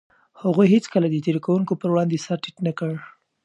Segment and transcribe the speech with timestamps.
[0.41, 2.93] هغوی هيڅکله د تېري کوونکو پر وړاندې سر ټيټ نه کړ.